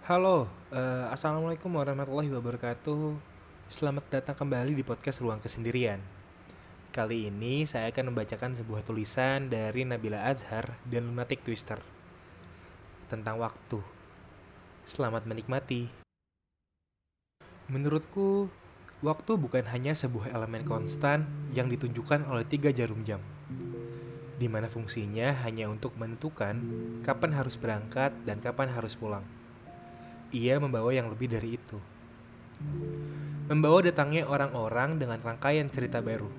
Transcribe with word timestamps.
Halo, 0.00 0.48
eh, 0.72 1.06
Assalamualaikum 1.12 1.68
warahmatullahi 1.76 2.32
wabarakatuh. 2.32 3.20
Selamat 3.68 4.08
datang 4.08 4.32
kembali 4.32 4.72
di 4.72 4.80
podcast 4.80 5.20
Ruang 5.20 5.44
Kesendirian. 5.44 6.00
Kali 6.88 7.28
ini 7.28 7.68
saya 7.68 7.92
akan 7.92 8.08
membacakan 8.08 8.56
sebuah 8.56 8.80
tulisan 8.80 9.52
dari 9.52 9.84
Nabila 9.84 10.24
Azhar 10.24 10.72
dan 10.88 11.04
Lunatic 11.04 11.44
Twister 11.44 11.84
tentang 13.12 13.44
waktu. 13.44 13.84
Selamat 14.88 15.28
menikmati. 15.28 15.92
Menurutku, 17.68 18.48
waktu 19.04 19.36
bukan 19.36 19.68
hanya 19.68 19.92
sebuah 19.92 20.32
elemen 20.32 20.64
konstan 20.64 21.28
yang 21.52 21.68
ditunjukkan 21.68 22.24
oleh 22.24 22.48
tiga 22.48 22.72
jarum 22.72 23.04
jam, 23.04 23.20
di 24.40 24.48
mana 24.48 24.72
fungsinya 24.72 25.44
hanya 25.44 25.68
untuk 25.68 25.92
menentukan 26.00 26.56
kapan 27.04 27.36
harus 27.36 27.60
berangkat 27.60 28.16
dan 28.24 28.40
kapan 28.40 28.72
harus 28.72 28.96
pulang 28.96 29.39
ia 30.30 30.58
membawa 30.58 30.90
yang 30.94 31.10
lebih 31.10 31.30
dari 31.30 31.58
itu. 31.58 31.78
Membawa 33.50 33.82
datangnya 33.82 34.26
orang-orang 34.30 35.00
dengan 35.00 35.18
rangkaian 35.18 35.66
cerita 35.70 35.98
baru. 35.98 36.30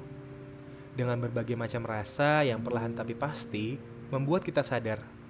Dengan 0.95 1.20
berbagai 1.20 1.55
macam 1.55 1.88
rasa 1.88 2.44
yang 2.44 2.59
perlahan 2.59 2.96
tapi 2.96 3.16
pasti 3.16 3.80
membuat 4.12 4.44
kita 4.44 4.59
sadar 4.59 5.22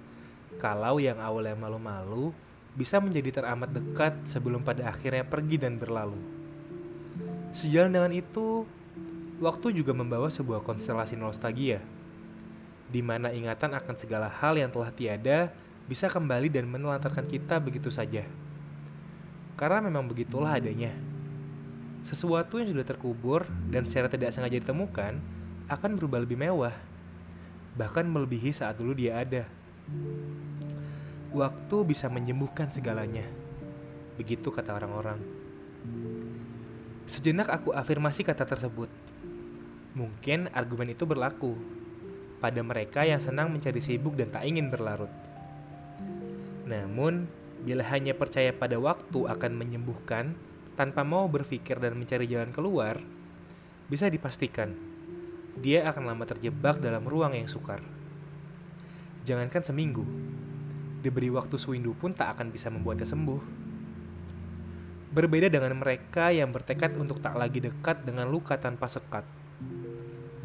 kalau 0.58 1.00
yang 1.00 1.16
awalnya 1.22 1.56
malu-malu 1.56 2.34
bisa 2.72 3.02
menjadi 3.02 3.42
teramat 3.42 3.72
dekat 3.72 4.14
sebelum 4.24 4.64
pada 4.64 4.88
akhirnya 4.88 5.24
pergi 5.24 5.56
dan 5.60 5.76
berlalu. 5.76 6.16
Sejalan 7.52 7.92
dengan 7.92 8.12
itu, 8.16 8.64
waktu 9.42 9.76
juga 9.76 9.92
membawa 9.92 10.32
sebuah 10.32 10.64
konstelasi 10.64 11.20
nostalgia, 11.20 11.84
di 12.88 13.04
mana 13.04 13.28
ingatan 13.28 13.76
akan 13.76 13.94
segala 13.96 14.28
hal 14.32 14.56
yang 14.56 14.72
telah 14.72 14.88
tiada 14.88 15.52
bisa 15.84 16.08
kembali 16.08 16.48
dan 16.48 16.64
menelantarkan 16.64 17.28
kita 17.28 17.60
begitu 17.60 17.92
saja. 17.92 18.24
Karena 19.54 19.84
memang 19.84 20.08
begitulah 20.08 20.56
adanya. 20.56 20.92
Sesuatu 22.02 22.58
yang 22.58 22.72
sudah 22.74 22.86
terkubur 22.86 23.46
dan 23.70 23.86
secara 23.86 24.10
tidak 24.10 24.34
sengaja 24.34 24.58
ditemukan 24.58 25.22
akan 25.70 25.90
berubah 25.94 26.20
lebih 26.24 26.34
mewah. 26.34 26.74
Bahkan 27.78 28.04
melebihi 28.04 28.50
saat 28.50 28.76
dulu 28.76 28.92
dia 28.92 29.22
ada. 29.22 29.46
Waktu 31.32 31.76
bisa 31.88 32.10
menyembuhkan 32.12 32.68
segalanya. 32.68 33.24
Begitu 34.18 34.52
kata 34.52 34.76
orang-orang. 34.76 35.16
Sejenak 37.08 37.48
aku 37.48 37.72
afirmasi 37.72 38.22
kata 38.26 38.44
tersebut. 38.44 38.90
Mungkin 39.92 40.48
argumen 40.52 40.92
itu 40.92 41.04
berlaku 41.04 41.56
pada 42.42 42.58
mereka 42.60 43.06
yang 43.06 43.22
senang 43.22 43.54
mencari 43.54 43.78
sibuk 43.78 44.18
dan 44.18 44.32
tak 44.34 44.44
ingin 44.44 44.66
berlarut. 44.66 45.10
Namun, 46.66 47.28
bila 47.62 47.86
hanya 47.94 48.12
percaya 48.12 48.50
pada 48.50 48.78
waktu 48.78 49.26
akan 49.30 49.52
menyembuhkan 49.54 50.34
tanpa 50.74 51.06
mau 51.06 51.30
berpikir 51.30 51.78
dan 51.78 51.94
mencari 51.94 52.26
jalan 52.26 52.50
keluar, 52.50 52.98
bisa 53.86 54.10
dipastikan 54.10 54.92
dia 55.58 55.84
akan 55.84 56.08
lama 56.08 56.24
terjebak 56.24 56.80
dalam 56.80 57.04
ruang 57.04 57.36
yang 57.36 57.44
sukar. 57.44 57.84
Jangankan 59.22 59.62
seminggu, 59.62 60.02
diberi 61.04 61.28
waktu 61.28 61.60
sewindu 61.60 61.92
pun 61.92 62.16
tak 62.16 62.34
akan 62.38 62.48
bisa 62.48 62.72
membuatnya 62.72 63.04
sembuh. 63.04 63.42
Berbeda 65.12 65.52
dengan 65.52 65.76
mereka 65.76 66.32
yang 66.32 66.48
bertekad 66.50 66.96
untuk 66.96 67.20
tak 67.20 67.36
lagi 67.36 67.60
dekat 67.60 68.08
dengan 68.08 68.32
luka 68.32 68.56
tanpa 68.56 68.88
sekat. 68.88 69.28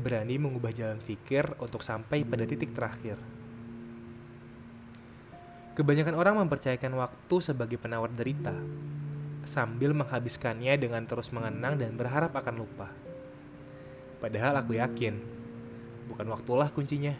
Berani 0.03 0.35
mengubah 0.35 0.75
jalan 0.75 0.99
pikir 0.99 1.55
untuk 1.63 1.79
sampai 1.79 2.27
pada 2.27 2.43
titik 2.43 2.75
terakhir. 2.75 3.15
Kebanyakan 5.77 6.17
orang 6.17 6.41
mempercayakan 6.41 6.89
waktu 6.97 7.35
sebagai 7.37 7.77
penawar 7.77 8.09
derita, 8.09 8.57
sambil 9.45 9.93
menghabiskannya 9.93 10.73
dengan 10.73 11.05
terus 11.05 11.29
mengenang 11.29 11.77
dan 11.77 11.93
berharap 11.93 12.33
akan 12.33 12.65
lupa. 12.65 12.89
Padahal 14.17 14.57
aku 14.57 14.81
yakin, 14.81 15.21
bukan 16.09 16.33
waktulah 16.33 16.73
kuncinya, 16.73 17.13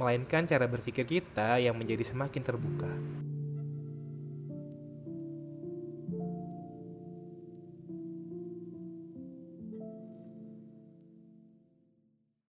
melainkan 0.00 0.48
cara 0.48 0.64
berpikir 0.64 1.04
kita 1.04 1.60
yang 1.60 1.76
menjadi 1.76 2.08
semakin 2.08 2.40
terbuka. 2.40 2.88